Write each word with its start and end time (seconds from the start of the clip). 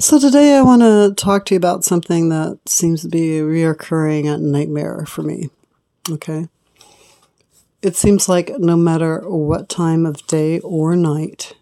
So 0.00 0.18
today 0.18 0.56
I 0.56 0.62
want 0.62 0.82
to 0.82 1.14
talk 1.16 1.44
to 1.46 1.54
you 1.54 1.56
about 1.56 1.84
something 1.84 2.28
that 2.28 2.58
seems 2.66 3.02
to 3.02 3.08
be 3.08 3.38
a 3.38 4.36
nightmare 4.36 5.04
for 5.06 5.22
me. 5.22 5.50
Okay. 6.10 6.48
It 7.80 7.94
seems 7.94 8.28
like 8.28 8.50
no 8.58 8.76
matter 8.76 9.20
what 9.20 9.68
time 9.68 10.04
of 10.04 10.26
day 10.26 10.58
or 10.60 10.96
night 10.96 11.54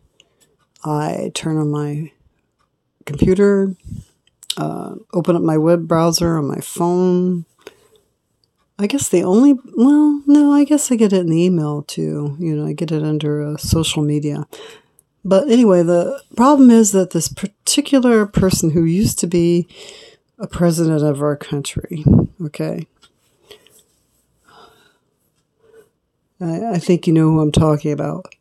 I 0.82 1.30
turn 1.34 1.58
on 1.58 1.71
my 1.71 2.10
computer, 3.04 3.74
uh, 4.56 4.94
open 5.12 5.37
up 5.37 5.42
my 5.42 5.58
web 5.58 5.87
browser 5.87 6.38
on 6.38 6.49
my 6.49 6.60
phone. 6.60 7.44
I 8.78 8.87
guess 8.87 9.10
the 9.10 9.22
only, 9.22 9.54
well, 9.76 10.22
no, 10.26 10.53
I 10.53 10.64
guess 10.64 10.90
I 10.90 10.96
get 10.96 11.12
it 11.12 11.21
in 11.21 11.26
the 11.26 11.44
email 11.44 11.83
too. 11.83 12.37
You 12.38 12.56
know, 12.56 12.67
I 12.67 12.72
get 12.72 12.92
it 12.92 13.03
under 13.03 13.42
uh, 13.42 13.56
social 13.58 14.03
media. 14.03 14.46
But 15.24 15.48
anyway, 15.48 15.82
the 15.82 16.20
problem 16.36 16.70
is 16.70 16.92
that 16.92 17.10
this 17.10 17.28
particular 17.28 18.27
person 18.27 18.70
who 18.70 18.84
used 18.84 19.18
to 19.20 19.26
be 19.26 19.68
a 20.38 20.46
president 20.48 21.02
of 21.02 21.22
our 21.22 21.36
country, 21.36 22.04
okay, 22.44 22.86
I, 26.40 26.72
I 26.72 26.78
think 26.78 27.06
you 27.06 27.12
know 27.12 27.30
who 27.30 27.40
I'm 27.40 27.52
talking 27.52 27.92
about, 27.92 28.34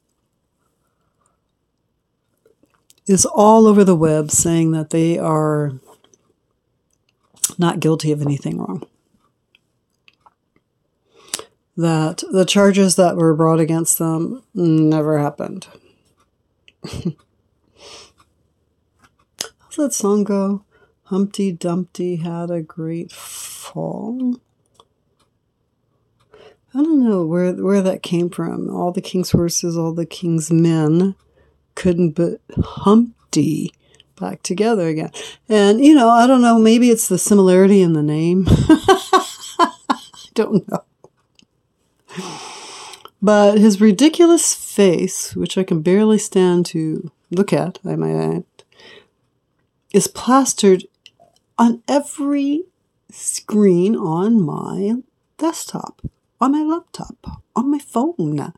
is 3.05 3.25
all 3.25 3.67
over 3.67 3.83
the 3.83 3.95
web 3.95 4.31
saying 4.31 4.71
that 4.71 4.89
they 4.89 5.19
are 5.19 5.73
not 7.57 7.79
guilty 7.79 8.11
of 8.11 8.21
anything 8.21 8.57
wrong. 8.57 8.87
That 11.77 12.23
the 12.31 12.45
charges 12.45 12.95
that 12.95 13.17
were 13.17 13.35
brought 13.35 13.59
against 13.59 13.99
them 13.99 14.43
never 14.53 15.19
happened. 15.19 15.67
How's 16.83 17.15
that 19.77 19.93
song 19.93 20.23
go? 20.23 20.63
Humpty 21.03 21.51
Dumpty 21.51 22.17
had 22.17 22.49
a 22.49 22.61
great 22.61 23.11
fall. 23.11 24.39
I 26.73 26.77
don't 26.77 27.03
know 27.03 27.25
where 27.25 27.51
where 27.53 27.81
that 27.81 28.01
came 28.01 28.29
from. 28.29 28.69
All 28.69 28.91
the 28.91 29.01
king's 29.01 29.31
horses, 29.31 29.77
all 29.77 29.93
the 29.93 30.05
king's 30.05 30.51
men 30.51 31.15
couldn't 31.75 32.11
but 32.11 32.39
Humpty 32.63 33.73
back 34.19 34.41
together 34.41 34.87
again. 34.87 35.11
And 35.49 35.83
you 35.83 35.93
know, 35.93 36.09
I 36.09 36.27
don't 36.27 36.41
know, 36.41 36.57
maybe 36.57 36.89
it's 36.89 37.09
the 37.09 37.17
similarity 37.17 37.81
in 37.81 37.93
the 37.93 38.03
name. 38.03 38.45
I 38.49 39.73
don't 40.33 40.65
know. 40.69 40.83
But 43.21 43.59
his 43.59 43.79
ridiculous 43.79 44.55
face, 44.55 45.35
which 45.35 45.57
I 45.57 45.63
can 45.63 45.81
barely 45.81 46.17
stand 46.17 46.65
to 46.67 47.11
look 47.29 47.53
at, 47.53 47.77
I 47.85 47.95
might 47.95 48.15
add, 48.15 48.43
is 49.93 50.07
plastered 50.07 50.85
on 51.57 51.83
every 51.87 52.63
screen 53.11 53.95
on 53.95 54.41
my 54.41 54.95
desktop, 55.37 56.01
on 56.39 56.53
my 56.53 56.63
laptop, 56.63 57.43
on 57.55 57.69
my 57.69 57.77
phone. 57.77 58.53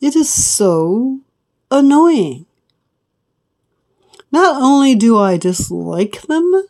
It 0.00 0.16
is 0.16 0.32
so 0.32 1.20
annoying. 1.70 2.46
Not 4.32 4.60
only 4.60 4.94
do 4.94 5.18
I 5.18 5.36
dislike 5.36 6.22
them, 6.22 6.64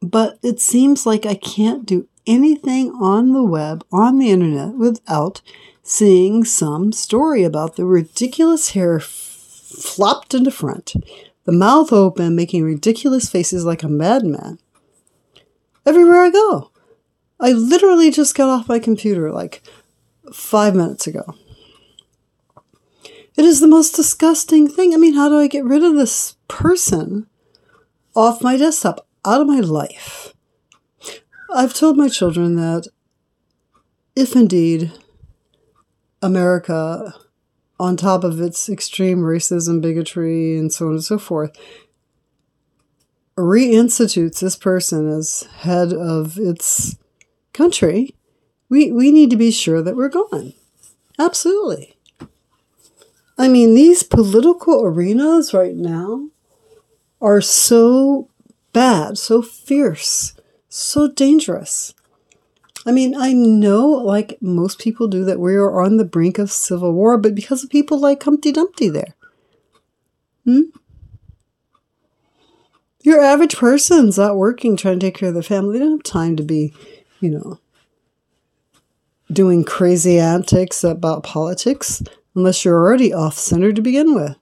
but 0.00 0.38
it 0.42 0.60
seems 0.60 1.04
like 1.04 1.26
I 1.26 1.34
can't 1.34 1.84
do 1.84 2.08
anything 2.26 2.90
on 3.00 3.32
the 3.32 3.44
web, 3.44 3.84
on 3.92 4.18
the 4.18 4.30
internet, 4.30 4.74
without 4.74 5.40
seeing 5.82 6.44
some 6.44 6.92
story 6.92 7.44
about 7.44 7.76
the 7.76 7.84
ridiculous 7.84 8.70
hair 8.70 8.96
f- 8.96 9.04
flopped 9.04 10.34
into 10.34 10.50
front, 10.50 10.94
the 11.44 11.52
mouth 11.52 11.92
open, 11.92 12.34
making 12.34 12.64
ridiculous 12.64 13.28
faces 13.28 13.64
like 13.64 13.82
a 13.82 13.88
madman. 13.88 14.58
Everywhere 15.84 16.22
I 16.22 16.30
go. 16.30 16.70
I 17.38 17.52
literally 17.52 18.10
just 18.10 18.34
got 18.34 18.48
off 18.48 18.68
my 18.68 18.78
computer 18.78 19.30
like 19.30 19.62
five 20.32 20.74
minutes 20.74 21.06
ago. 21.06 21.36
It 23.36 23.44
is 23.44 23.60
the 23.60 23.68
most 23.68 23.94
disgusting 23.94 24.66
thing. 24.66 24.94
I 24.94 24.96
mean, 24.96 25.14
how 25.14 25.28
do 25.28 25.38
I 25.38 25.46
get 25.46 25.64
rid 25.64 25.84
of 25.84 25.94
this 25.94 26.36
person 26.48 27.26
off 28.14 28.42
my 28.42 28.56
desktop, 28.56 29.06
out 29.24 29.42
of 29.42 29.46
my 29.46 29.60
life? 29.60 30.32
I've 31.54 31.74
told 31.74 31.96
my 31.96 32.08
children 32.08 32.56
that 32.56 32.88
if 34.14 34.34
indeed 34.34 34.92
America, 36.22 37.14
on 37.78 37.96
top 37.96 38.24
of 38.24 38.40
its 38.40 38.68
extreme 38.68 39.18
racism, 39.18 39.80
bigotry, 39.80 40.58
and 40.58 40.72
so 40.72 40.86
on 40.86 40.92
and 40.92 41.04
so 41.04 41.18
forth, 41.18 41.56
reinstitutes 43.36 44.40
this 44.40 44.56
person 44.56 45.08
as 45.08 45.46
head 45.58 45.92
of 45.92 46.38
its 46.38 46.96
country, 47.52 48.14
we, 48.68 48.90
we 48.90 49.10
need 49.10 49.30
to 49.30 49.36
be 49.36 49.50
sure 49.50 49.82
that 49.82 49.96
we're 49.96 50.08
gone. 50.08 50.54
Absolutely. 51.18 51.96
I 53.38 53.48
mean, 53.48 53.74
these 53.74 54.02
political 54.02 54.84
arenas 54.84 55.52
right 55.52 55.76
now 55.76 56.30
are 57.20 57.42
so 57.42 58.30
bad, 58.72 59.18
so 59.18 59.42
fierce, 59.42 60.32
so 60.78 61.08
dangerous. 61.08 61.94
I 62.84 62.92
mean, 62.92 63.16
I 63.16 63.32
know, 63.32 63.88
like 63.88 64.38
most 64.40 64.78
people 64.78 65.08
do, 65.08 65.24
that 65.24 65.40
we 65.40 65.56
are 65.56 65.82
on 65.82 65.96
the 65.96 66.04
brink 66.04 66.38
of 66.38 66.52
civil 66.52 66.92
war, 66.92 67.18
but 67.18 67.34
because 67.34 67.64
of 67.64 67.70
people 67.70 67.98
like 67.98 68.22
Humpty 68.22 68.52
Dumpty 68.52 68.88
there. 68.88 69.14
Hmm? 70.44 70.62
Your 73.02 73.20
average 73.20 73.56
person's 73.56 74.18
out 74.18 74.36
working, 74.36 74.76
trying 74.76 75.00
to 75.00 75.06
take 75.06 75.16
care 75.16 75.28
of 75.28 75.34
their 75.34 75.42
family. 75.42 75.72
They 75.72 75.84
don't 75.84 75.92
have 75.92 76.02
time 76.02 76.36
to 76.36 76.42
be, 76.42 76.74
you 77.20 77.30
know, 77.30 77.58
doing 79.32 79.64
crazy 79.64 80.18
antics 80.18 80.84
about 80.84 81.22
politics 81.22 82.02
unless 82.34 82.64
you're 82.64 82.78
already 82.78 83.12
off 83.12 83.36
center 83.38 83.72
to 83.72 83.82
begin 83.82 84.14
with. 84.14 84.36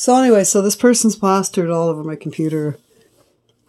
So, 0.00 0.16
anyway, 0.16 0.44
so 0.44 0.62
this 0.62 0.76
person's 0.76 1.14
plastered 1.14 1.68
all 1.68 1.88
over 1.88 2.02
my 2.02 2.16
computer 2.16 2.78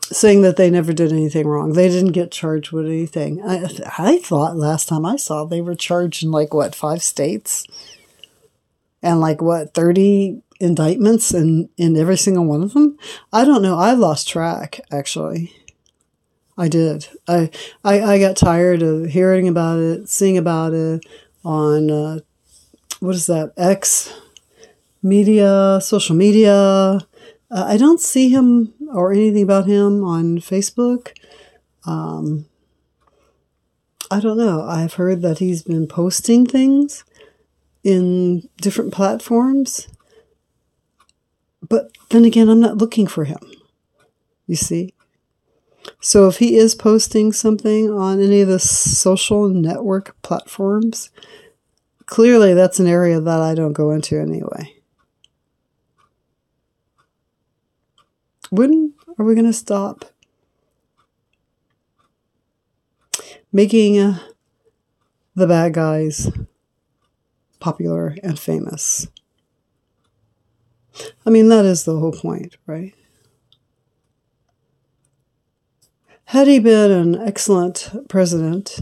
saying 0.03 0.43
that 0.43 0.55
they 0.55 0.69
never 0.69 0.93
did 0.93 1.11
anything 1.11 1.45
wrong. 1.45 1.73
They 1.73 1.89
didn't 1.89 2.13
get 2.13 2.31
charged 2.31 2.71
with 2.71 2.85
anything. 2.85 3.43
I, 3.43 3.67
I 3.97 4.17
thought 4.19 4.55
last 4.55 4.87
time 4.87 5.05
I 5.05 5.17
saw 5.17 5.43
they 5.43 5.59
were 5.59 5.75
charged 5.75 6.23
in 6.23 6.31
like 6.31 6.53
what 6.53 6.73
five 6.73 7.03
states, 7.03 7.67
and 9.03 9.19
like 9.19 9.41
what 9.41 9.73
thirty 9.73 10.41
indictments 10.61 11.33
in 11.33 11.67
in 11.75 11.97
every 11.97 12.17
single 12.17 12.45
one 12.45 12.63
of 12.63 12.71
them. 12.71 12.97
I 13.33 13.43
don't 13.43 13.61
know. 13.61 13.77
I 13.77 13.91
lost 13.91 14.29
track 14.29 14.79
actually. 14.89 15.53
I 16.57 16.69
did. 16.69 17.09
I 17.27 17.49
I, 17.83 18.01
I 18.01 18.19
got 18.19 18.37
tired 18.37 18.81
of 18.81 19.07
hearing 19.07 19.49
about 19.49 19.79
it, 19.79 20.07
seeing 20.07 20.37
about 20.37 20.71
it 20.71 21.05
on 21.43 21.91
uh, 21.91 22.19
what 23.01 23.15
is 23.15 23.25
that 23.25 23.51
X 23.57 24.13
media, 25.01 25.79
social 25.81 26.15
media 26.15 26.99
uh, 27.51 27.65
I 27.67 27.77
don't 27.77 27.99
see 27.99 28.29
him 28.29 28.73
or 28.93 29.11
anything 29.11 29.43
about 29.43 29.67
him 29.67 30.03
on 30.05 30.37
Facebook. 30.39 31.09
Um, 31.85 32.45
I 34.09 34.21
don't 34.21 34.37
know. 34.37 34.63
I've 34.63 34.93
heard 34.93 35.21
that 35.21 35.39
he's 35.39 35.61
been 35.61 35.85
posting 35.85 36.45
things 36.45 37.03
in 37.83 38.47
different 38.61 38.93
platforms. 38.93 39.89
But 41.67 41.91
then 42.09 42.23
again, 42.23 42.47
I'm 42.47 42.61
not 42.61 42.77
looking 42.77 43.05
for 43.05 43.25
him. 43.25 43.39
You 44.47 44.55
see? 44.55 44.93
So 45.99 46.27
if 46.27 46.37
he 46.37 46.55
is 46.55 46.75
posting 46.75 47.33
something 47.33 47.89
on 47.89 48.21
any 48.21 48.41
of 48.41 48.47
the 48.47 48.59
social 48.59 49.49
network 49.49 50.15
platforms, 50.21 51.09
clearly 52.05 52.53
that's 52.53 52.79
an 52.79 52.87
area 52.87 53.19
that 53.19 53.41
I 53.41 53.55
don't 53.55 53.73
go 53.73 53.91
into 53.91 54.19
anyway. 54.19 54.80
When 58.51 58.93
are 59.17 59.23
we 59.23 59.33
going 59.33 59.45
to 59.45 59.53
stop 59.53 60.03
making 63.53 63.97
uh, 63.97 64.19
the 65.35 65.47
bad 65.47 65.73
guys 65.73 66.29
popular 67.61 68.17
and 68.21 68.37
famous? 68.37 69.07
I 71.25 71.29
mean, 71.29 71.47
that 71.47 71.63
is 71.63 71.85
the 71.85 71.97
whole 71.97 72.11
point, 72.11 72.57
right? 72.67 72.93
Had 76.25 76.47
he 76.49 76.59
been 76.59 76.91
an 76.91 77.15
excellent 77.21 77.89
president, 78.09 78.81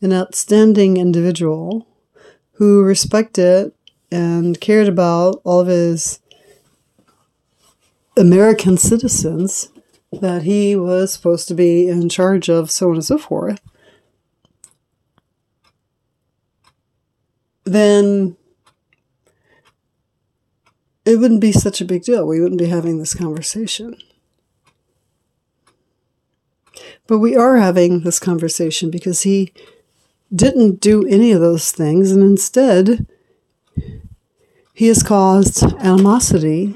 an 0.00 0.12
outstanding 0.12 0.96
individual 0.96 1.88
who 2.52 2.84
respected 2.84 3.72
and 4.12 4.60
cared 4.60 4.86
about 4.86 5.40
all 5.42 5.58
of 5.58 5.66
his 5.66 6.20
American 8.18 8.76
citizens 8.76 9.70
that 10.12 10.42
he 10.42 10.74
was 10.74 11.12
supposed 11.12 11.48
to 11.48 11.54
be 11.54 11.88
in 11.88 12.08
charge 12.08 12.48
of, 12.48 12.70
so 12.70 12.88
on 12.88 12.94
and 12.96 13.04
so 13.04 13.18
forth, 13.18 13.60
then 17.64 18.36
it 21.04 21.18
wouldn't 21.18 21.40
be 21.40 21.52
such 21.52 21.80
a 21.80 21.84
big 21.84 22.02
deal. 22.02 22.26
We 22.26 22.40
wouldn't 22.40 22.60
be 22.60 22.66
having 22.66 22.98
this 22.98 23.14
conversation. 23.14 23.96
But 27.06 27.18
we 27.18 27.36
are 27.36 27.56
having 27.56 28.00
this 28.00 28.18
conversation 28.18 28.90
because 28.90 29.22
he 29.22 29.52
didn't 30.34 30.80
do 30.80 31.06
any 31.06 31.32
of 31.32 31.40
those 31.40 31.72
things, 31.72 32.10
and 32.10 32.22
instead, 32.22 33.06
he 34.74 34.88
has 34.88 35.02
caused 35.02 35.62
animosity 35.80 36.74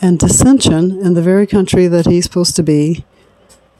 and 0.00 0.18
dissension 0.18 1.00
in 1.00 1.14
the 1.14 1.22
very 1.22 1.46
country 1.46 1.86
that 1.86 2.06
he's 2.06 2.24
supposed 2.24 2.56
to 2.56 2.62
be 2.62 3.04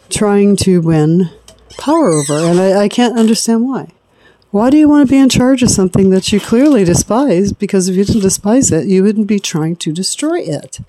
trying 0.08 0.56
to 0.56 0.80
win 0.80 1.30
power 1.78 2.10
over. 2.10 2.34
And 2.34 2.60
I, 2.60 2.82
I 2.82 2.88
can't 2.88 3.18
understand 3.18 3.64
why. 3.64 3.92
Why 4.50 4.68
do 4.68 4.76
you 4.76 4.88
want 4.88 5.06
to 5.06 5.10
be 5.10 5.18
in 5.18 5.28
charge 5.28 5.62
of 5.62 5.70
something 5.70 6.10
that 6.10 6.32
you 6.32 6.40
clearly 6.40 6.84
despise? 6.84 7.52
Because 7.52 7.88
if 7.88 7.96
you 7.96 8.04
didn't 8.04 8.22
despise 8.22 8.72
it, 8.72 8.86
you 8.86 9.04
wouldn't 9.04 9.28
be 9.28 9.38
trying 9.38 9.76
to 9.76 9.92
destroy 9.92 10.40
it. 10.40 10.80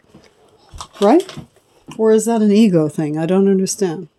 Right? 0.99 1.31
Or 1.97 2.11
is 2.11 2.25
that 2.25 2.41
an 2.41 2.51
ego 2.51 2.89
thing? 2.89 3.17
I 3.19 3.27
don't 3.27 3.47
understand. 3.47 4.09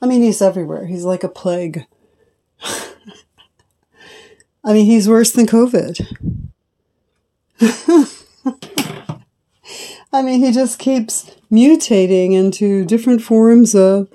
I 0.00 0.06
mean, 0.06 0.22
he's 0.22 0.40
everywhere. 0.40 0.86
He's 0.86 1.04
like 1.04 1.24
a 1.24 1.28
plague. 1.28 1.86
I 4.64 4.72
mean, 4.72 4.86
he's 4.86 5.08
worse 5.08 5.32
than 5.32 5.46
COVID. 5.46 6.51
I 10.12 10.20
mean, 10.22 10.42
he 10.42 10.50
just 10.50 10.78
keeps 10.80 11.30
mutating 11.50 12.32
into 12.32 12.84
different 12.84 13.22
forms 13.22 13.74
of 13.74 14.08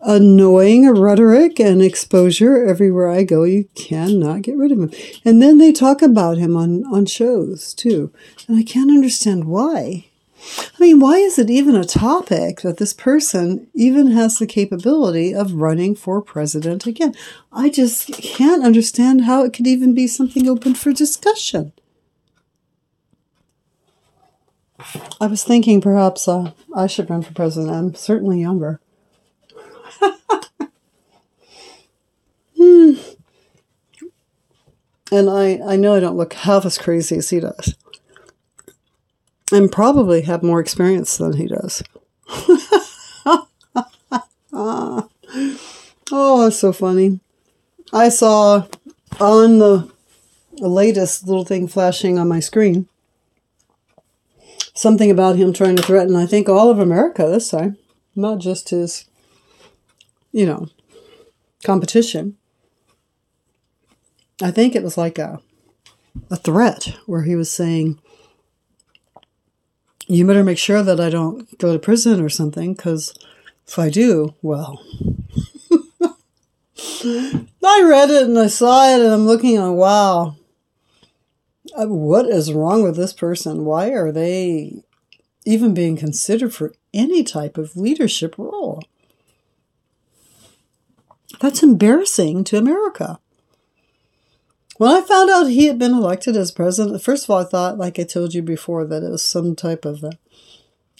annoying 0.00 0.88
rhetoric 0.90 1.60
and 1.60 1.82
exposure 1.82 2.64
everywhere 2.64 3.10
I 3.10 3.24
go. 3.24 3.44
You 3.44 3.68
cannot 3.74 4.42
get 4.42 4.56
rid 4.56 4.72
of 4.72 4.78
him. 4.78 4.90
And 5.24 5.42
then 5.42 5.58
they 5.58 5.70
talk 5.70 6.00
about 6.00 6.38
him 6.38 6.56
on, 6.56 6.84
on 6.86 7.04
shows 7.04 7.74
too. 7.74 8.10
And 8.46 8.56
I 8.56 8.62
can't 8.62 8.90
understand 8.90 9.44
why. 9.44 10.06
I 10.40 10.80
mean, 10.80 10.98
why 10.98 11.16
is 11.16 11.38
it 11.38 11.50
even 11.50 11.74
a 11.76 11.84
topic 11.84 12.62
that 12.62 12.78
this 12.78 12.94
person 12.94 13.66
even 13.74 14.12
has 14.12 14.38
the 14.38 14.46
capability 14.46 15.34
of 15.34 15.52
running 15.52 15.94
for 15.94 16.22
president 16.22 16.86
again? 16.86 17.14
I 17.52 17.68
just 17.68 18.06
can't 18.14 18.64
understand 18.64 19.24
how 19.24 19.44
it 19.44 19.52
could 19.52 19.66
even 19.66 19.94
be 19.94 20.06
something 20.06 20.48
open 20.48 20.74
for 20.74 20.92
discussion. 20.92 21.72
I 25.20 25.26
was 25.26 25.42
thinking 25.42 25.80
perhaps 25.80 26.28
uh, 26.28 26.52
I 26.74 26.86
should 26.86 27.10
run 27.10 27.22
for 27.22 27.32
president. 27.34 27.72
I'm 27.72 27.94
certainly 27.94 28.40
younger. 28.40 28.80
hmm. 32.56 32.92
And 35.10 35.28
I, 35.30 35.58
I 35.66 35.76
know 35.76 35.94
I 35.94 36.00
don't 36.00 36.16
look 36.16 36.34
half 36.34 36.64
as 36.64 36.78
crazy 36.78 37.16
as 37.16 37.30
he 37.30 37.40
does. 37.40 37.74
And 39.50 39.72
probably 39.72 40.22
have 40.22 40.42
more 40.42 40.60
experience 40.60 41.16
than 41.16 41.32
he 41.32 41.48
does. 41.48 41.82
oh, 44.52 45.08
that's 46.12 46.58
so 46.58 46.72
funny. 46.72 47.20
I 47.92 48.10
saw 48.10 48.66
on 49.18 49.58
the, 49.58 49.90
the 50.58 50.68
latest 50.68 51.26
little 51.26 51.46
thing 51.46 51.66
flashing 51.66 52.18
on 52.18 52.28
my 52.28 52.40
screen 52.40 52.86
something 54.78 55.10
about 55.10 55.34
him 55.36 55.52
trying 55.52 55.74
to 55.74 55.82
threaten, 55.82 56.14
I 56.14 56.24
think, 56.24 56.48
all 56.48 56.70
of 56.70 56.78
America 56.78 57.26
this 57.26 57.50
time, 57.50 57.76
not 58.14 58.38
just 58.38 58.68
his, 58.68 59.06
you 60.30 60.46
know, 60.46 60.68
competition. 61.64 62.36
I 64.40 64.52
think 64.52 64.76
it 64.76 64.84
was 64.84 64.96
like 64.96 65.18
a, 65.18 65.40
a 66.30 66.36
threat 66.36 66.96
where 67.06 67.22
he 67.22 67.34
was 67.34 67.50
saying, 67.50 67.98
You 70.06 70.24
better 70.24 70.44
make 70.44 70.58
sure 70.58 70.84
that 70.84 71.00
I 71.00 71.10
don't 71.10 71.58
go 71.58 71.72
to 71.72 71.78
prison 71.80 72.22
or 72.22 72.28
something, 72.28 72.74
because 72.74 73.12
if 73.66 73.80
I 73.80 73.90
do, 73.90 74.36
well. 74.42 74.80
I 77.04 77.82
read 77.82 78.10
it 78.10 78.26
and 78.26 78.38
I 78.38 78.46
saw 78.46 78.88
it 78.88 79.00
and 79.00 79.12
I'm 79.12 79.26
looking 79.26 79.58
on, 79.58 79.74
wow, 79.74 80.36
what 81.76 82.26
is 82.26 82.52
wrong 82.52 82.82
with 82.82 82.96
this 82.96 83.12
person? 83.12 83.64
Why 83.64 83.90
are 83.90 84.12
they 84.12 84.82
even 85.44 85.74
being 85.74 85.96
considered 85.96 86.54
for 86.54 86.74
any 86.92 87.22
type 87.22 87.58
of 87.58 87.76
leadership 87.76 88.36
role? 88.38 88.82
That's 91.40 91.62
embarrassing 91.62 92.44
to 92.44 92.58
America. 92.58 93.18
When 94.76 94.90
I 94.90 95.00
found 95.00 95.30
out 95.30 95.46
he 95.46 95.66
had 95.66 95.78
been 95.78 95.92
elected 95.92 96.36
as 96.36 96.52
president, 96.52 97.02
first 97.02 97.24
of 97.24 97.30
all, 97.30 97.40
I 97.40 97.44
thought, 97.44 97.78
like 97.78 97.98
I 97.98 98.04
told 98.04 98.32
you 98.32 98.42
before, 98.42 98.84
that 98.84 99.02
it 99.02 99.10
was 99.10 99.22
some 99.22 99.56
type 99.56 99.84
of 99.84 100.04
a 100.04 100.12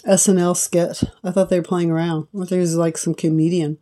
SNL 0.05 0.57
skit. 0.57 1.03
I 1.23 1.31
thought 1.31 1.49
they 1.49 1.61
were 1.61 1.65
playing 1.65 1.91
around. 1.91 2.27
I 2.35 2.41
thought 2.41 2.51
he 2.51 2.59
was 2.59 2.77
like 2.77 2.99
some 2.99 3.15
comedian. 3.15 3.79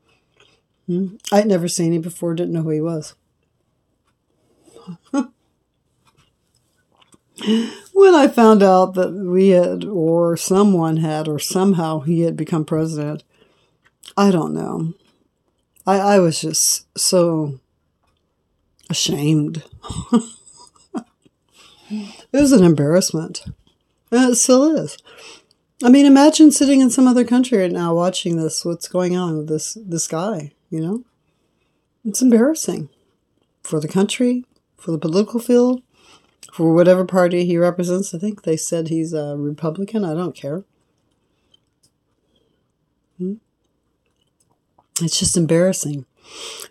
Hmm? 0.87 1.17
I'd 1.33 1.47
never 1.47 1.69
seen 1.69 1.93
him 1.93 2.03
before, 2.03 2.35
didn't 2.35 2.53
know 2.53 2.63
who 2.63 2.71
he 2.71 2.81
was. 2.81 3.15
when 7.93 8.15
I 8.15 8.29
found 8.29 8.63
out 8.63 8.95
that 8.95 9.13
we 9.13 9.49
had, 9.49 9.85
or 9.85 10.37
someone 10.37 10.99
had, 10.99 11.29
or 11.29 11.39
somehow 11.39 12.01
he 12.01 12.23
had 12.23 12.37
become 12.37 12.65
president, 12.65 13.25
I 14.17 14.31
don't 14.31 14.55
know. 14.55 14.95
I, 15.87 15.99
I 15.99 16.19
was 16.19 16.41
just 16.41 16.87
so 16.99 17.61
ashamed. 18.89 19.63
it 21.91 22.07
was 22.33 22.53
an 22.53 22.65
embarrassment. 22.65 23.45
And 24.11 24.33
it 24.33 24.37
still 24.37 24.77
is. 24.77 24.97
I 25.83 25.91
mean, 25.91 26.07
imagine 26.07 26.51
sitting 26.51 26.81
in 26.81 26.91
some 26.91 27.07
other 27.07 27.25
country 27.25 27.59
right 27.59 27.71
now 27.71 27.95
watching 27.95 28.37
this, 28.37 28.65
what's 28.65 28.89
going 28.89 29.17
on 29.17 29.37
with 29.37 29.49
this, 29.49 29.77
this 29.81 30.07
guy, 30.07 30.53
you 30.71 30.81
know? 30.81 31.05
It's 32.05 32.23
embarrassing 32.23 32.89
for 33.63 33.79
the 33.79 33.89
country, 33.89 34.45
for 34.79 34.91
the 34.91 34.99
political 34.99 35.39
field, 35.39 35.83
for 36.53 36.73
whatever 36.73 37.05
party 37.05 37.45
he 37.45 37.59
represents. 37.59 38.15
I 38.15 38.19
think 38.19 38.43
they 38.43 38.57
said 38.57 38.89
he's 38.89 39.13
a 39.13 39.37
Republican. 39.37 40.05
I 40.05 40.15
don't 40.15 40.35
care. 40.35 40.65
Hmm? 43.19 43.35
It's 45.01 45.19
just 45.19 45.37
embarrassing. 45.37 46.07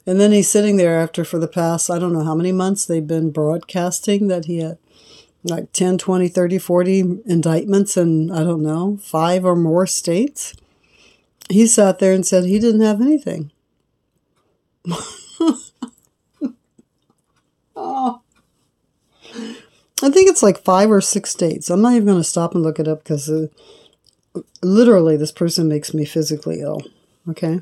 And 0.05 0.19
then 0.19 0.31
he's 0.31 0.49
sitting 0.49 0.77
there 0.77 0.99
after 0.99 1.23
for 1.23 1.39
the 1.39 1.47
past, 1.47 1.89
I 1.89 1.99
don't 1.99 2.13
know 2.13 2.23
how 2.23 2.35
many 2.35 2.51
months 2.51 2.85
they've 2.85 3.05
been 3.05 3.31
broadcasting 3.31 4.27
that 4.27 4.45
he 4.45 4.59
had 4.59 4.77
like 5.43 5.71
10, 5.73 5.97
20, 5.99 6.27
30, 6.27 6.57
40 6.57 6.99
indictments 7.25 7.95
in, 7.97 8.31
I 8.31 8.43
don't 8.43 8.63
know, 8.63 8.97
five 9.01 9.45
or 9.45 9.55
more 9.55 9.85
states. 9.85 10.55
He 11.49 11.67
sat 11.67 11.99
there 11.99 12.13
and 12.13 12.25
said 12.25 12.45
he 12.45 12.59
didn't 12.59 12.81
have 12.81 12.99
anything. 12.99 13.51
oh. 17.75 18.21
I 20.05 20.11
think 20.11 20.29
it's 20.29 20.43
like 20.43 20.63
five 20.63 20.91
or 20.91 21.01
six 21.01 21.31
states. 21.31 21.71
I'm 21.71 21.81
not 21.81 21.93
even 21.93 22.05
going 22.05 22.19
to 22.19 22.23
stop 22.23 22.53
and 22.53 22.61
look 22.61 22.79
it 22.79 22.87
up 22.87 23.03
because 23.03 23.27
uh, 23.27 23.47
literally 24.61 25.17
this 25.17 25.31
person 25.31 25.67
makes 25.67 25.95
me 25.95 26.05
physically 26.05 26.61
ill. 26.61 26.83
Okay? 27.27 27.61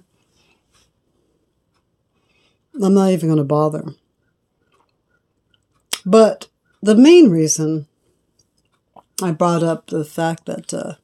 I'm 2.82 2.94
not 2.94 3.12
even 3.12 3.30
going 3.30 3.38
to 3.38 3.46
bother. 3.46 3.86
But 6.06 6.50
the 6.82 6.96
main 6.96 7.30
reason 7.30 7.88
I 9.22 9.32
brought 9.32 9.64
up 9.64 9.88
the 9.88 10.04
fact 10.04 10.46
that 10.46 10.74
uh, 10.74 10.96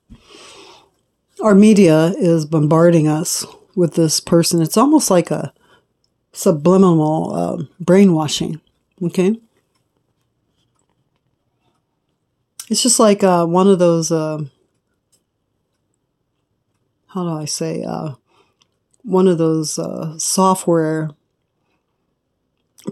our 1.41 1.55
media 1.55 2.07
is 2.17 2.43
bombarding 2.45 3.07
us 3.07 3.45
with 3.75 3.93
this 3.93 4.19
person, 4.19 4.61
it's 4.61 4.75
almost 4.75 5.09
like 5.09 5.31
a 5.31 5.53
subliminal 6.33 7.33
uh, 7.33 7.63
brainwashing. 7.79 8.59
Okay? 9.01 9.39
It's 12.69 12.83
just 12.83 12.99
like 12.99 13.23
uh, 13.23 13.45
one 13.45 13.67
of 13.67 13.79
those, 13.79 14.11
uh, 14.11 14.43
how 17.07 17.23
do 17.23 17.29
I 17.29 17.45
say, 17.45 17.83
uh, 17.83 18.13
one 19.03 19.27
of 19.27 19.39
those 19.39 19.79
uh, 19.79 20.17
software 20.19 21.09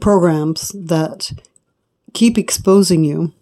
programs 0.02 0.70
that 0.70 1.32
keep 2.14 2.38
exposing 2.40 3.04
you 3.04 3.34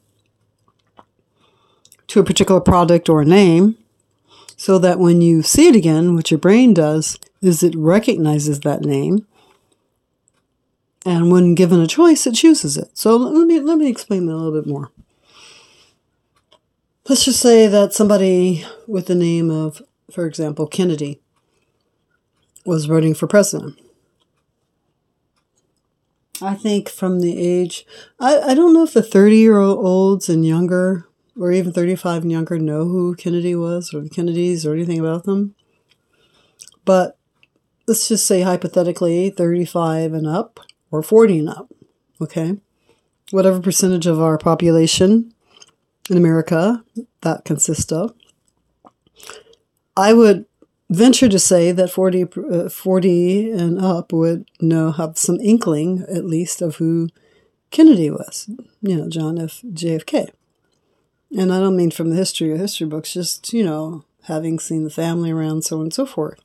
to 2.08 2.20
a 2.20 2.24
particular 2.26 2.60
product 2.60 3.08
or 3.08 3.24
name 3.24 3.78
so 4.58 4.78
that 4.78 5.00
when 5.00 5.22
you 5.22 5.42
see 5.42 5.70
it 5.70 5.76
again, 5.76 6.16
what 6.16 6.32
your 6.32 6.38
brain 6.38 6.74
does 6.74 7.18
is 7.42 7.64
it 7.64 7.76
recognizes 7.78 8.60
that 8.62 8.82
name. 8.82 9.26
And 11.06 11.32
when 11.32 11.56
given 11.56 11.80
a 11.80 11.88
choice, 11.88 12.28
it 12.28 12.36
chooses 12.36 12.76
it. 12.78 12.90
So 12.94 13.16
let 13.16 13.48
me, 13.48 13.60
let 13.62 13.78
me 13.78 13.88
explain 13.88 14.26
that 14.26 14.34
a 14.34 14.36
little 14.36 14.62
bit 14.62 14.68
more. 14.68 14.92
Let's 17.08 17.24
just 17.24 17.40
say 17.40 17.68
that 17.68 17.94
somebody 17.94 18.66
with 18.88 19.06
the 19.06 19.14
name 19.14 19.52
of, 19.52 19.80
for 20.10 20.26
example, 20.26 20.66
Kennedy 20.66 21.22
was 22.66 22.90
running 22.90 23.14
for 23.14 23.28
president. 23.28 23.80
I 26.42 26.56
think 26.56 26.90
from 26.90 27.20
the 27.20 27.38
age, 27.38 27.86
I, 28.20 28.40
I 28.40 28.54
don't 28.56 28.74
know 28.74 28.82
if 28.82 28.94
the 28.94 29.04
30 29.04 29.38
year 29.38 29.60
olds 29.60 30.30
and 30.30 30.44
younger, 30.44 31.08
or 31.40 31.52
even 31.52 31.72
35 31.72 32.24
and 32.24 32.32
younger, 32.32 32.58
know 32.58 32.86
who 32.86 33.14
Kennedy 33.14 33.54
was 33.54 33.94
or 33.94 34.02
the 34.02 34.10
Kennedys 34.10 34.66
or 34.66 34.74
anything 34.74 35.00
about 35.00 35.26
them. 35.26 35.54
But 36.86 37.20
let's 37.86 38.08
just 38.08 38.26
say 38.26 38.42
hypothetically 38.42 39.30
35 39.30 40.12
and 40.12 40.26
up 40.26 40.60
or 40.90 41.04
40 41.04 41.38
and 41.38 41.50
up, 41.50 41.72
okay? 42.20 42.58
Whatever 43.30 43.62
percentage 43.62 44.08
of 44.08 44.20
our 44.20 44.40
population 44.40 45.35
in 46.10 46.18
America 46.18 46.84
that 47.22 47.46
consists 47.46 47.92
of. 47.92 48.14
I 49.98 50.14
would 50.14 50.46
venture 50.90 51.30
to 51.30 51.40
say 51.40 51.72
that 51.72 51.90
40, 51.90 52.26
uh, 52.52 52.70
40 52.70 53.52
and 53.52 53.80
up 53.80 54.14
would 54.14 54.50
know, 54.62 54.92
have 54.92 55.18
some 55.18 55.40
inkling 55.40 56.06
at 56.10 56.26
least 56.26 56.62
of 56.62 56.78
who 56.78 57.10
Kennedy 57.72 58.10
was, 58.10 58.50
you 58.82 58.96
know, 58.96 59.10
John 59.10 59.40
F. 59.40 59.62
JFK. 59.62 60.30
And 61.36 61.52
I 61.52 61.60
don't 61.60 61.76
mean 61.76 61.92
from 61.92 62.10
the 62.10 62.16
history 62.16 62.52
or 62.52 62.58
history 62.58 62.88
books, 62.88 63.14
just, 63.14 63.52
you 63.52 63.64
know, 63.64 64.06
having 64.24 64.60
seen 64.60 64.84
the 64.84 64.90
family 64.90 65.32
around, 65.32 65.64
so 65.64 65.78
on 65.78 65.84
and 65.84 65.94
so 65.94 66.06
forth. 66.06 66.40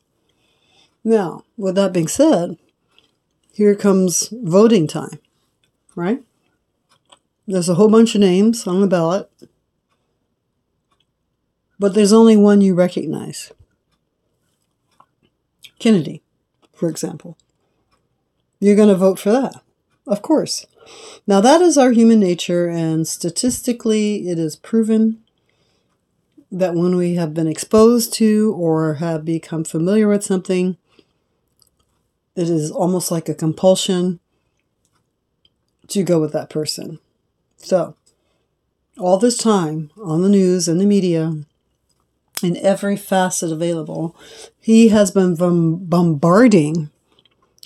Now, 1.05 1.45
with 1.57 1.77
that 1.77 1.93
being 1.93 2.09
said, 2.09 2.59
here 3.53 3.75
comes 3.75 4.33
voting 4.33 4.87
time, 4.87 5.19
right? 5.95 6.23
There's 7.47 7.69
a 7.69 7.75
whole 7.75 7.89
bunch 7.89 8.15
of 8.15 8.21
names 8.21 8.67
on 8.67 8.81
the 8.81 8.87
ballot, 8.87 9.31
but 11.81 11.95
there's 11.95 12.13
only 12.13 12.37
one 12.37 12.61
you 12.61 12.75
recognize 12.75 13.53
Kennedy, 15.81 16.23
for 16.75 16.91
example. 16.91 17.39
You're 18.61 18.77
going 18.77 18.91
to 18.91 18.95
vote 18.95 19.19
for 19.19 19.33
that, 19.33 19.63
of 20.07 20.21
course. 20.21 20.67
Now, 21.27 21.41
that 21.41 21.63
is 21.63 21.79
our 21.79 21.93
human 21.93 22.21
nature, 22.21 22.69
and 22.69 23.09
statistically, 23.09 24.29
it 24.29 24.39
is 24.39 24.57
proven 24.57 25.23
that 26.53 26.75
when 26.75 26.97
we 26.97 27.15
have 27.15 27.33
been 27.33 27.47
exposed 27.47 28.13
to 28.15 28.53
or 28.59 28.95
have 28.95 29.25
become 29.25 29.65
familiar 29.65 30.07
with 30.07 30.23
something, 30.23 30.77
it 32.37 32.51
is 32.51 32.71
almost 32.71 33.11
like 33.11 33.29
a 33.29 33.35
compulsion 33.35 34.21
to 35.89 36.03
go 36.03 36.21
with 36.21 36.33
that 36.33 36.51
person. 36.51 36.99
So, 37.57 37.97
all 38.99 39.17
this 39.17 39.39
time 39.39 39.91
on 40.03 40.23
the 40.23 40.29
news 40.29 40.69
and 40.69 40.79
the 40.79 40.87
media, 40.87 41.45
in 42.43 42.57
every 42.59 42.97
facet 42.97 43.53
available, 43.53 44.17
he 44.59 44.89
has 44.89 45.11
been 45.11 45.35
bombarding 45.37 46.91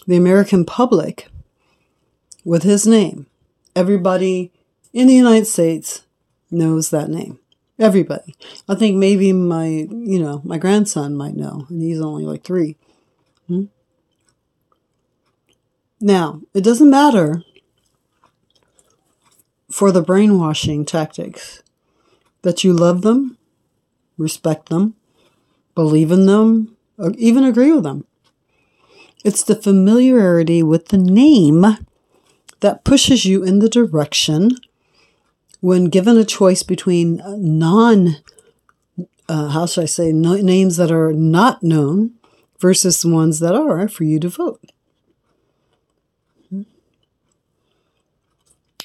the 0.07 0.17
American 0.17 0.65
public 0.65 1.29
with 2.45 2.63
his 2.63 2.87
name. 2.87 3.27
Everybody 3.77 4.53
in 4.93 5.07
the 5.07 5.15
United 5.15 5.47
States 5.47 6.03
knows 6.51 6.91
that 6.91 7.09
name. 7.11 7.39
Everybody. 7.79 8.37
I 8.69 8.77
think 8.77 8.97
maybe 8.97 9.33
my, 9.33 9.67
you 9.67 10.21
know, 10.21 10.41
my 10.45 10.59
grandson 10.59 11.17
might 11.17 11.35
know, 11.35 11.67
and 11.69 11.83
he's 11.83 12.01
only 12.01 12.25
like 12.25 12.45
three. 12.45 12.77
Hmm? 13.49 13.65
Now, 16.01 16.41
it 16.53 16.63
doesn't 16.63 16.91
matter 16.91 17.43
for 19.71 19.91
the 19.91 20.03
brainwashing 20.03 20.85
tactics 20.85 21.63
that 22.43 22.63
you 22.63 22.73
love 22.73 23.03
them, 23.03 23.37
respect 24.17 24.69
them, 24.69 24.95
believe 25.75 26.11
in 26.11 26.27
them, 26.27 26.77
or 26.99 27.13
even 27.17 27.45
agree 27.45 27.73
with 27.73 27.85
them. 27.85 28.07
It's 29.25 29.43
the 29.43 29.57
familiarity 29.57 30.63
with 30.63 30.89
the 30.89 30.99
name 30.99 31.65
that 32.61 32.85
pushes 32.85 33.25
you 33.25 33.43
in 33.43 33.59
the 33.59 33.69
direction 33.69 34.51
when 35.61 35.87
given 35.87 36.19
a 36.19 36.25
choice 36.25 36.63
between 36.63 37.23
non, 37.27 38.17
uh, 39.29 39.49
how 39.49 39.67
should 39.67 39.85
I 39.85 39.87
say, 39.87 40.13
no, 40.13 40.35
names 40.35 40.77
that 40.77 40.91
are 40.91 41.13
not 41.13 41.63
known 41.63 42.13
versus 42.59 43.05
ones 43.05 43.41
that 43.41 43.55
are 43.55 43.89
for 43.89 44.05
you 44.05 44.21
to 44.21 44.29
vote. 44.29 44.61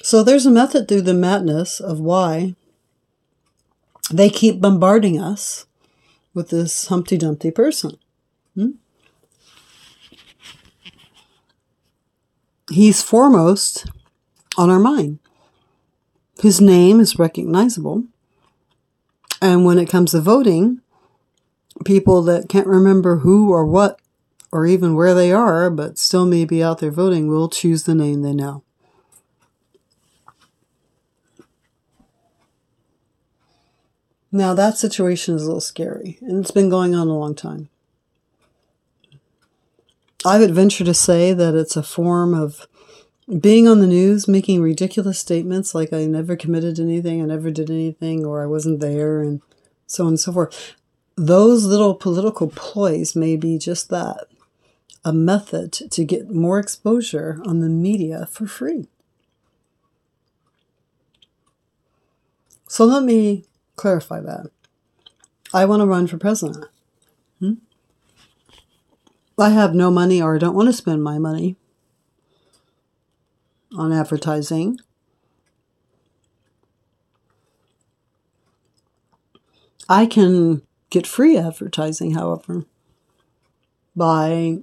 So 0.02 0.22
there's 0.22 0.46
a 0.46 0.50
method 0.50 0.88
through 0.88 1.02
the 1.02 1.14
madness 1.14 1.80
of 1.80 2.00
why 2.00 2.54
they 4.10 4.28
keep 4.28 4.60
bombarding 4.60 5.20
us 5.20 5.66
with 6.34 6.50
this 6.50 6.86
Humpty 6.86 7.16
Dumpty 7.16 7.50
person. 7.50 7.96
Hmm? 8.54 8.70
He's 12.70 13.02
foremost 13.02 13.86
on 14.56 14.70
our 14.70 14.78
mind. 14.78 15.18
His 16.40 16.60
name 16.60 17.00
is 17.00 17.18
recognizable. 17.18 18.04
And 19.42 19.64
when 19.64 19.78
it 19.78 19.88
comes 19.88 20.12
to 20.12 20.20
voting, 20.20 20.80
people 21.84 22.22
that 22.22 22.48
can't 22.48 22.66
remember 22.66 23.18
who 23.18 23.50
or 23.50 23.66
what 23.66 24.00
or 24.52 24.66
even 24.66 24.94
where 24.94 25.14
they 25.14 25.32
are, 25.32 25.70
but 25.70 25.98
still 25.98 26.26
may 26.26 26.44
be 26.44 26.62
out 26.62 26.78
there 26.78 26.90
voting, 26.90 27.28
will 27.28 27.48
choose 27.48 27.84
the 27.84 27.94
name 27.94 28.22
they 28.22 28.34
know. 28.34 28.64
Now, 34.32 34.54
that 34.54 34.78
situation 34.78 35.34
is 35.34 35.42
a 35.42 35.46
little 35.46 35.60
scary, 35.60 36.18
and 36.20 36.40
it's 36.40 36.52
been 36.52 36.68
going 36.68 36.94
on 36.94 37.08
a 37.08 37.18
long 37.18 37.34
time. 37.34 37.68
I 40.24 40.38
would 40.38 40.54
venture 40.54 40.84
to 40.84 40.94
say 40.94 41.32
that 41.32 41.54
it's 41.54 41.76
a 41.76 41.82
form 41.82 42.34
of 42.34 42.66
being 43.40 43.66
on 43.66 43.80
the 43.80 43.86
news, 43.86 44.28
making 44.28 44.60
ridiculous 44.60 45.18
statements 45.18 45.74
like 45.74 45.92
I 45.92 46.04
never 46.06 46.36
committed 46.36 46.78
anything, 46.78 47.22
I 47.22 47.26
never 47.26 47.50
did 47.50 47.70
anything, 47.70 48.24
or 48.24 48.42
I 48.42 48.46
wasn't 48.46 48.80
there, 48.80 49.20
and 49.20 49.40
so 49.86 50.04
on 50.04 50.10
and 50.10 50.20
so 50.20 50.32
forth. 50.32 50.74
Those 51.16 51.64
little 51.64 51.94
political 51.94 52.48
ploys 52.48 53.16
may 53.16 53.36
be 53.36 53.58
just 53.58 53.88
that 53.90 54.28
a 55.04 55.12
method 55.12 55.72
to 55.72 56.04
get 56.04 56.30
more 56.30 56.58
exposure 56.58 57.40
on 57.44 57.60
the 57.60 57.68
media 57.68 58.26
for 58.26 58.46
free. 58.46 58.86
So 62.68 62.84
let 62.84 63.02
me 63.02 63.44
clarify 63.80 64.20
that. 64.20 64.50
I 65.54 65.64
want 65.64 65.80
to 65.80 65.86
run 65.86 66.06
for 66.06 66.18
president. 66.18 66.66
Hmm? 67.38 67.54
I 69.38 69.48
have 69.48 69.74
no 69.74 69.90
money 69.90 70.20
or 70.20 70.34
I 70.34 70.38
don't 70.38 70.54
want 70.54 70.68
to 70.68 70.74
spend 70.74 71.02
my 71.02 71.18
money 71.18 71.56
on 73.74 73.90
advertising. 73.90 74.78
I 79.88 80.04
can 80.04 80.60
get 80.90 81.06
free 81.06 81.38
advertising, 81.38 82.12
however, 82.12 82.66
by 83.96 84.58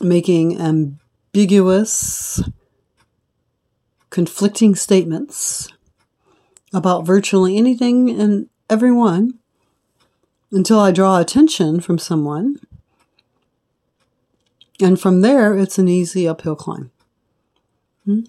making 0.00 0.60
ambiguous, 0.60 2.40
conflicting 4.10 4.76
statements 4.76 5.72
about 6.72 7.06
virtually 7.06 7.56
anything 7.56 8.10
and 8.10 8.48
everyone 8.68 9.38
until 10.50 10.80
I 10.80 10.90
draw 10.90 11.18
attention 11.18 11.80
from 11.80 11.98
someone. 11.98 12.56
And 14.80 15.00
from 15.00 15.22
there, 15.22 15.56
it's 15.56 15.78
an 15.78 15.88
easy 15.88 16.28
uphill 16.28 16.56
climb. 16.56 16.90
Hmm? 18.04 18.20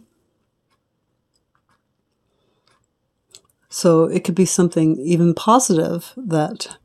So 3.69 4.05
it 4.05 4.23
could 4.23 4.35
be 4.35 4.45
something 4.45 4.97
even 4.97 5.33
positive 5.33 6.11
that 6.17 6.77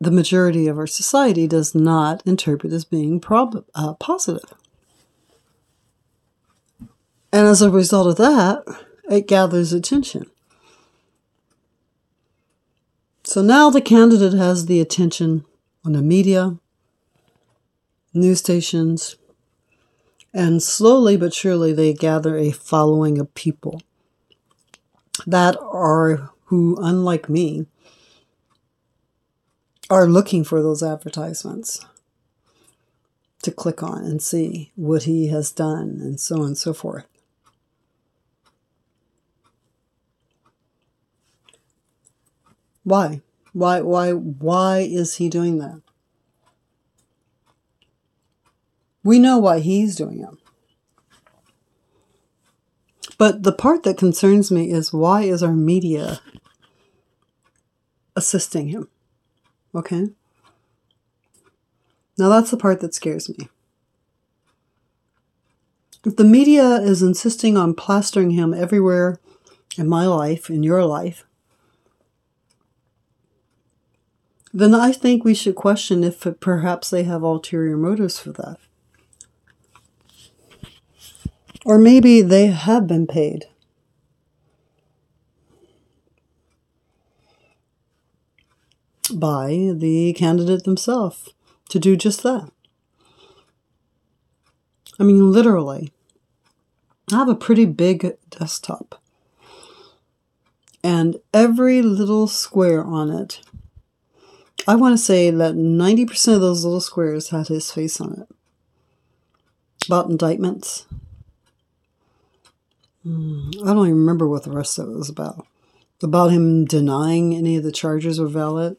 the 0.00 0.10
majority 0.10 0.66
of 0.66 0.78
our 0.78 0.86
society 0.86 1.46
does 1.46 1.74
not 1.74 2.22
interpret 2.26 2.72
as 2.72 2.84
being 2.84 3.20
prob- 3.20 3.64
uh, 3.74 3.94
positive. 3.94 4.52
And 7.32 7.46
as 7.46 7.62
a 7.62 7.70
result 7.70 8.06
of 8.06 8.16
that, 8.16 8.64
it 9.14 9.28
gathers 9.28 9.72
attention. 9.72 10.30
So 13.22 13.40
now 13.40 13.70
the 13.70 13.80
candidate 13.80 14.34
has 14.34 14.66
the 14.66 14.80
attention 14.80 15.44
on 15.84 15.92
the 15.92 16.02
media, 16.02 16.58
news 18.12 18.40
stations, 18.40 19.16
and 20.32 20.62
slowly 20.62 21.16
but 21.16 21.32
surely 21.32 21.72
they 21.72 21.94
gather 21.94 22.36
a 22.36 22.50
following 22.50 23.18
of 23.18 23.34
people 23.34 23.80
that 25.26 25.56
are 25.60 26.30
who, 26.46 26.76
unlike 26.80 27.28
me, 27.28 27.66
are 29.88 30.06
looking 30.06 30.44
for 30.44 30.62
those 30.62 30.82
advertisements 30.82 31.84
to 33.42 33.50
click 33.50 33.82
on 33.82 34.04
and 34.04 34.20
see 34.20 34.72
what 34.74 35.04
he 35.04 35.28
has 35.28 35.52
done 35.52 35.98
and 36.00 36.18
so 36.18 36.36
on 36.36 36.46
and 36.46 36.58
so 36.58 36.74
forth. 36.74 37.06
Why? 42.84 43.22
Why 43.52 43.80
why 43.80 44.12
why 44.12 44.78
is 44.80 45.16
he 45.16 45.28
doing 45.28 45.58
that? 45.58 45.80
We 49.02 49.18
know 49.18 49.38
why 49.38 49.60
he's 49.60 49.96
doing 49.96 50.20
it. 50.20 50.28
But 53.18 53.42
the 53.42 53.52
part 53.52 53.82
that 53.84 53.98
concerns 53.98 54.50
me 54.50 54.70
is 54.70 54.92
why 54.92 55.22
is 55.22 55.42
our 55.42 55.52
media 55.52 56.20
assisting 58.16 58.68
him? 58.68 58.88
Okay? 59.74 60.08
Now 62.18 62.28
that's 62.28 62.50
the 62.50 62.56
part 62.56 62.80
that 62.80 62.94
scares 62.94 63.28
me. 63.28 63.48
If 66.04 66.16
the 66.16 66.24
media 66.24 66.76
is 66.76 67.02
insisting 67.02 67.56
on 67.56 67.74
plastering 67.74 68.30
him 68.30 68.52
everywhere 68.52 69.20
in 69.78 69.88
my 69.88 70.06
life, 70.06 70.50
in 70.50 70.62
your 70.62 70.84
life, 70.84 71.24
then 74.56 74.72
I 74.72 74.92
think 74.92 75.24
we 75.24 75.34
should 75.34 75.56
question 75.56 76.04
if 76.04 76.24
perhaps 76.38 76.88
they 76.88 77.02
have 77.02 77.24
ulterior 77.24 77.76
motives 77.76 78.20
for 78.20 78.30
that. 78.32 78.58
Or 81.64 81.76
maybe 81.76 82.22
they 82.22 82.46
have 82.46 82.86
been 82.86 83.08
paid. 83.08 83.46
By 89.12 89.72
the 89.74 90.12
candidate 90.16 90.62
themselves 90.62 91.30
to 91.70 91.80
do 91.80 91.96
just 91.96 92.22
that. 92.22 92.48
I 95.00 95.02
mean, 95.02 95.32
literally. 95.32 95.92
I 97.12 97.16
have 97.16 97.28
a 97.28 97.34
pretty 97.34 97.64
big 97.64 98.16
desktop. 98.30 99.02
And 100.84 101.16
every 101.32 101.82
little 101.82 102.28
square 102.28 102.84
on 102.84 103.10
it, 103.10 103.40
I 104.66 104.76
want 104.76 104.94
to 104.94 105.02
say 105.02 105.30
that 105.30 105.54
90% 105.54 106.34
of 106.34 106.40
those 106.40 106.64
little 106.64 106.80
squares 106.80 107.28
had 107.28 107.48
his 107.48 107.70
face 107.70 108.00
on 108.00 108.12
it. 108.20 108.28
About 109.86 110.08
indictments. 110.08 110.86
Hmm, 113.02 113.50
I 113.62 113.74
don't 113.74 113.86
even 113.86 113.98
remember 113.98 114.26
what 114.26 114.44
the 114.44 114.50
rest 114.50 114.78
of 114.78 114.88
it 114.88 114.96
was 114.96 115.10
about. 115.10 115.46
About 116.02 116.32
him 116.32 116.64
denying 116.64 117.34
any 117.34 117.56
of 117.56 117.62
the 117.62 117.72
charges 117.72 118.18
were 118.18 118.26
valid. 118.26 118.76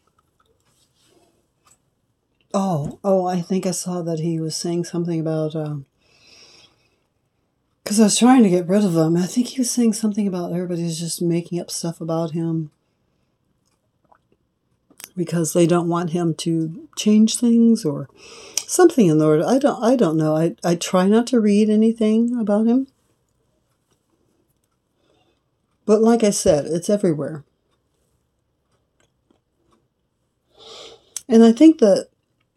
Oh, 2.53 2.99
oh, 3.03 3.27
I 3.27 3.41
think 3.41 3.67
I 3.67 3.71
saw 3.71 4.01
that 4.01 4.19
he 4.19 4.39
was 4.39 4.55
saying 4.55 4.85
something 4.85 5.19
about. 5.19 5.55
Um, 5.55 5.85
because 7.83 7.99
I 7.99 8.05
was 8.05 8.17
trying 8.17 8.41
to 8.41 8.49
get 8.49 8.67
rid 8.67 8.83
of 8.83 8.95
him. 8.95 9.15
I 9.15 9.27
think 9.27 9.49
he 9.49 9.59
was 9.59 9.69
saying 9.69 9.93
something 9.93 10.27
about 10.27 10.51
everybody's 10.51 10.99
just 10.99 11.21
making 11.21 11.59
up 11.59 11.69
stuff 11.69 12.01
about 12.01 12.31
him 12.31 12.71
because 15.15 15.53
they 15.53 15.65
don't 15.65 15.89
want 15.89 16.11
him 16.11 16.33
to 16.35 16.87
change 16.95 17.37
things 17.37 17.85
or 17.85 18.09
something 18.67 19.07
in 19.07 19.17
the 19.17 19.25
order. 19.25 19.45
I 19.45 19.57
don't. 19.57 19.81
I 19.83 19.95
don't 19.95 20.17
know. 20.17 20.35
I 20.35 20.55
I 20.63 20.75
try 20.75 21.07
not 21.07 21.27
to 21.27 21.39
read 21.39 21.69
anything 21.69 22.37
about 22.39 22.67
him, 22.67 22.87
but 25.85 26.01
like 26.01 26.23
I 26.23 26.31
said, 26.31 26.65
it's 26.65 26.89
everywhere. 26.89 27.43
And 31.27 31.43
I 31.43 31.51
think 31.51 31.79
that 31.79 32.09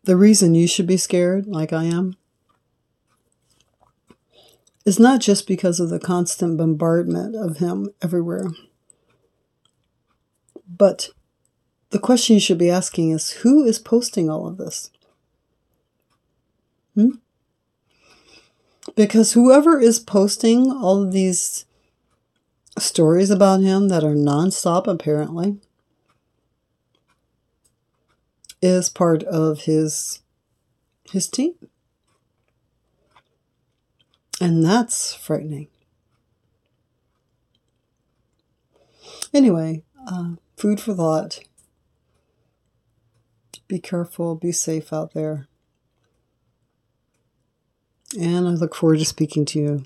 the 0.04 0.16
reason 0.16 0.54
you 0.54 0.66
should 0.66 0.86
be 0.86 0.96
scared, 0.96 1.46
like 1.46 1.72
I 1.72 1.84
am, 1.84 2.16
is 4.84 4.98
not 4.98 5.20
just 5.20 5.46
because 5.46 5.80
of 5.80 5.90
the 5.90 5.98
constant 5.98 6.56
bombardment 6.56 7.36
of 7.36 7.58
him 7.58 7.90
everywhere, 8.02 8.46
but 10.66 11.10
the 11.90 11.98
question 11.98 12.34
you 12.34 12.40
should 12.40 12.58
be 12.58 12.70
asking 12.70 13.10
is 13.10 13.30
who 13.30 13.64
is 13.64 13.78
posting 13.78 14.28
all 14.28 14.46
of 14.46 14.56
this? 14.56 14.90
Hmm? 16.94 17.16
Because 18.94 19.32
whoever 19.32 19.80
is 19.80 19.98
posting 19.98 20.70
all 20.70 21.02
of 21.02 21.12
these 21.12 21.64
stories 22.78 23.30
about 23.30 23.60
him 23.60 23.88
that 23.88 24.04
are 24.04 24.14
nonstop, 24.14 24.86
apparently, 24.86 25.58
is 28.60 28.88
part 28.88 29.22
of 29.24 29.62
his 29.62 30.20
his 31.10 31.28
team. 31.28 31.54
And 34.40 34.64
that's 34.64 35.14
frightening. 35.14 35.68
Anyway, 39.32 39.82
uh, 40.06 40.32
food 40.56 40.80
for 40.80 40.94
thought. 40.94 41.40
Be 43.68 43.78
careful, 43.78 44.34
be 44.34 44.50
safe 44.50 44.92
out 44.92 45.12
there. 45.12 45.46
And 48.18 48.48
I 48.48 48.52
look 48.52 48.74
forward 48.74 48.98
to 48.98 49.04
speaking 49.04 49.44
to 49.46 49.58
you 49.58 49.84